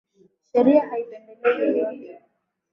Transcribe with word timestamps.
Sheria 0.51 0.87
haipendelei 0.89 1.55
yeyote 1.59 2.19